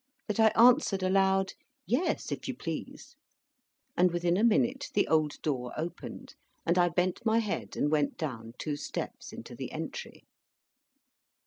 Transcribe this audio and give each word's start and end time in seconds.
that 0.27 0.39
I 0.39 0.47
answered 0.55 1.03
aloud, 1.03 1.53
"Yes, 1.85 2.31
if 2.31 2.47
you 2.47 2.55
please." 2.55 3.15
And 3.95 4.09
within 4.11 4.35
a 4.35 4.43
minute 4.43 4.89
the 4.95 5.07
old 5.07 5.39
door 5.43 5.73
opened, 5.77 6.33
and 6.65 6.79
I 6.79 6.89
bent 6.89 7.21
my 7.23 7.37
head, 7.37 7.77
and 7.77 7.91
went 7.91 8.17
down 8.17 8.53
two 8.57 8.77
steps 8.77 9.31
into 9.31 9.53
the 9.55 9.71
entry. 9.71 10.23